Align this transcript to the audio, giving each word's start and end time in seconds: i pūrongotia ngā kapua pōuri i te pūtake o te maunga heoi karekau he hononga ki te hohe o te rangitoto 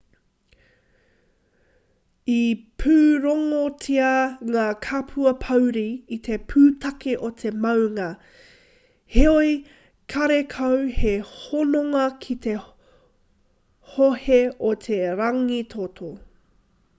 i 2.35 2.37
pūrongotia 2.83 4.07
ngā 4.55 4.63
kapua 4.87 5.33
pōuri 5.45 5.83
i 6.17 6.19
te 6.29 6.37
pūtake 6.53 7.13
o 7.29 7.31
te 7.43 7.51
maunga 7.67 8.07
heoi 9.19 9.53
karekau 10.17 10.81
he 11.03 11.13
hononga 11.37 12.07
ki 12.27 12.39
te 12.47 12.57
hohe 13.95 14.41
o 14.73 14.77
te 14.89 14.99
rangitoto 15.23 16.11